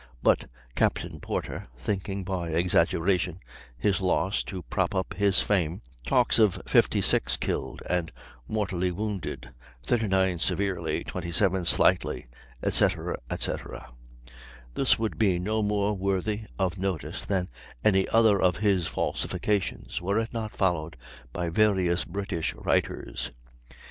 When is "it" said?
20.17-20.33